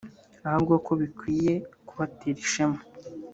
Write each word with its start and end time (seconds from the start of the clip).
ahubwo 0.47 0.73
ko 0.85 0.91
bikwiye 1.01 1.53
kubatera 1.87 2.39
ishema 2.45 2.79